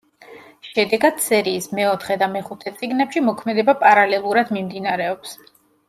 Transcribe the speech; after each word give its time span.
შედეგად, 0.67 1.19
სერიის 1.25 1.67
მეოთხე 1.81 2.19
და 2.23 2.31
მეხუთე 2.37 2.75
წიგნებში 2.81 3.25
მოქმედება 3.29 3.79
პარალელურად 3.87 4.59
მიმდინარეობს. 4.59 5.37